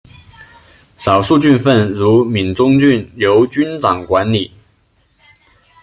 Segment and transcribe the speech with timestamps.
[0.97, 4.49] 少数郡份如闽中郡由君长管理。